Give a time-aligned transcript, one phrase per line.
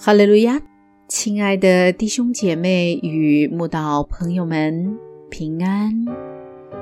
[0.00, 0.62] 哈利路亚，
[1.08, 4.96] 亲爱的弟兄姐妹与慕道朋友们
[5.28, 5.92] 平安。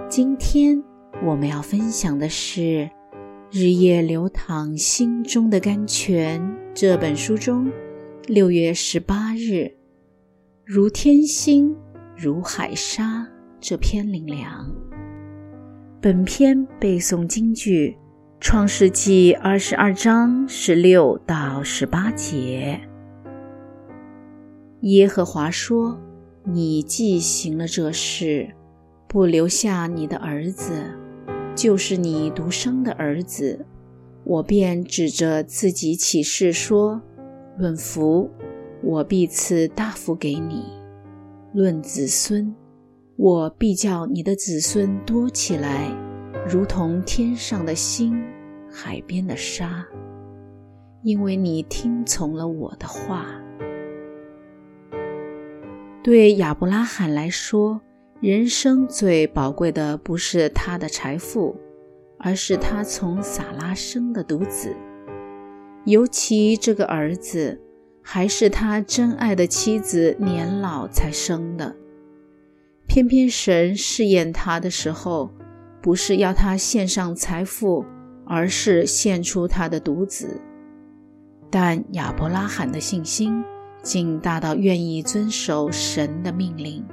[0.06, 0.80] 今天
[1.24, 2.60] 我们要分享的是
[3.50, 6.38] 《日夜流淌心中的甘泉》
[6.74, 7.72] 这本书中
[8.26, 9.72] 六月十八日
[10.62, 11.74] “如天星，
[12.14, 13.26] 如海沙”
[13.58, 14.70] 这篇灵粮。
[16.02, 17.88] 本篇背诵京剧
[18.40, 22.78] 《创世纪》二十二章十六到十八节。
[24.86, 25.98] 耶和华说
[26.46, 28.48] ：“你既行了这事，
[29.08, 30.80] 不留下你的儿子，
[31.56, 33.66] 就是你独生的儿子，
[34.22, 37.02] 我便指着自己起誓说：
[37.58, 38.30] 论福，
[38.80, 40.62] 我必赐大福给你；
[41.52, 42.54] 论子孙，
[43.16, 45.90] 我必叫你的子孙多起来，
[46.48, 48.22] 如同天上的星，
[48.70, 49.84] 海边的沙，
[51.02, 53.26] 因为你听从了我的话。”
[56.06, 57.80] 对亚伯拉罕来说，
[58.20, 61.56] 人生最宝贵的不是他的财富，
[62.20, 64.72] 而是他从撒拉生的独子。
[65.84, 67.60] 尤其这个儿子
[68.04, 71.74] 还是他真爱的妻子年老才生的。
[72.86, 75.32] 偏偏神试验他的时候，
[75.82, 77.84] 不是要他献上财富，
[78.24, 80.40] 而是献出他的独子。
[81.50, 83.42] 但亚伯拉罕的信心。
[83.86, 86.84] 竟大到愿意遵守神的命令，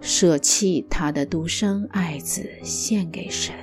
[0.00, 3.54] 舍弃他的独生爱子献给神。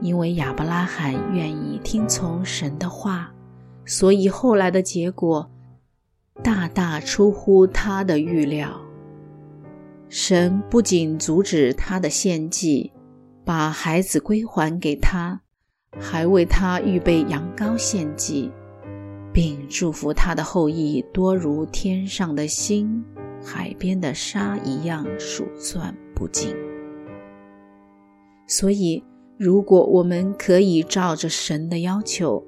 [0.00, 3.32] 因为亚伯拉罕愿意听从神的话，
[3.86, 5.48] 所以后来的结果
[6.42, 8.80] 大大出乎他的预料。
[10.08, 12.92] 神不仅阻止他的献祭，
[13.44, 15.40] 把孩子归还给他，
[16.00, 18.50] 还为他预备羊羔献祭。
[19.34, 23.04] 并祝福他的后裔多如天上的星、
[23.44, 26.54] 海边的沙一样数算不尽。
[28.46, 29.02] 所以，
[29.36, 32.44] 如果我们可以照着神的要求，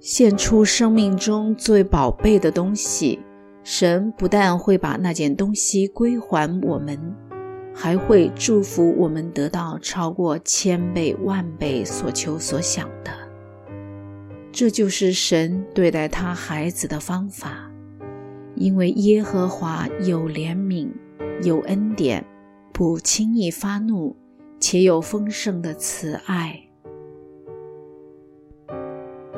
[0.00, 3.18] 献出生命中最宝贝的东西，
[3.64, 6.98] 神不但会把那件东西归还我们，
[7.74, 13.29] 还会祝福我们得到超过千倍万倍所求所想的。
[14.60, 17.72] 这就是神对待他孩子的方法，
[18.56, 20.90] 因为耶和华有怜悯，
[21.42, 22.22] 有恩典，
[22.70, 24.14] 不轻易发怒，
[24.60, 26.60] 且有丰盛的慈爱。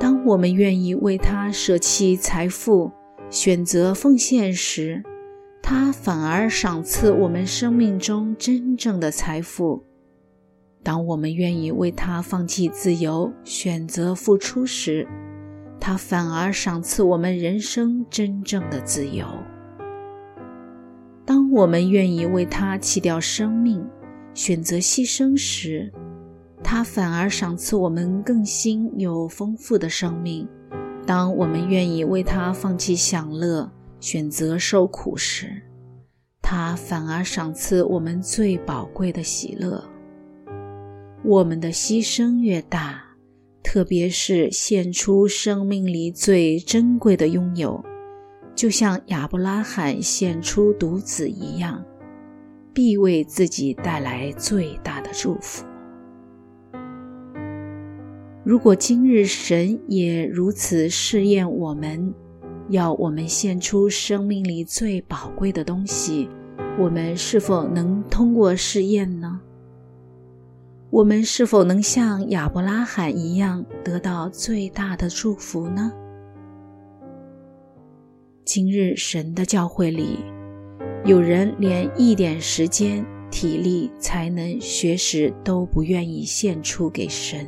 [0.01, 2.91] 当我们愿意为他舍弃财富，
[3.31, 5.05] 选择奉献时，
[5.63, 9.85] 他反而赏赐我们生命中真正的财富。
[10.83, 15.07] 当我们愿意为他放弃自由，选择付出时，
[15.79, 19.27] 他反而赏赐我们人生真正的自由。
[21.25, 23.85] 当我们愿意为他弃掉生命，
[24.35, 25.93] 选择牺牲时，
[26.65, 30.49] 他反而赏赐我们更新又丰富的生命。
[31.07, 35.63] 当我们愿意为他放弃享乐，选择受苦时，
[36.41, 39.92] 他反而赏赐我们最宝贵的喜乐。
[41.25, 43.01] 我们的牺牲越大，
[43.63, 47.81] 特别是献出生命里最珍贵的拥有，
[48.57, 51.81] 就像亚伯拉罕献出独子一样，
[52.75, 55.65] 必为自己带来最大的祝福。
[58.45, 62.13] 如果今日神也如此试验我们，
[62.69, 66.29] 要我们献出生命里最宝贵的东西，
[66.81, 69.41] 我们是否能通过试验呢？
[70.93, 75.91] 我们是否能像亚伯拉罕一样得到最大的祝福呢？
[78.45, 80.19] 今日神的教会里，
[81.07, 87.47] 有人连一点时间、体力、才能、学识都不愿意献出给神。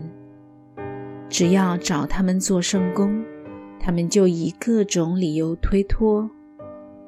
[1.28, 3.22] 只要找他们做圣工，
[3.78, 6.26] 他们就以各种理由推脱，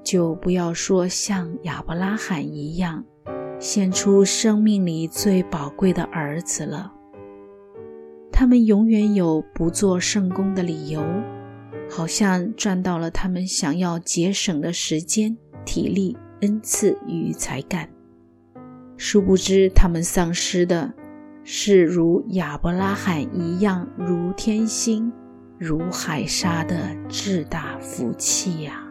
[0.05, 3.03] 就不要说像亚伯拉罕一样。
[3.59, 6.93] 献出生命里最宝贵的儿子了。
[8.31, 11.03] 他们永远有不做圣功的理由，
[11.91, 17.89] 好像赚到了他们想要节省的时间、体力、恩赐与才干。
[18.99, 20.93] 殊不知，他们丧失的
[21.45, 25.11] 是如亚伯拉罕一样如天星、
[25.59, 28.86] 如海沙的至大福气呀。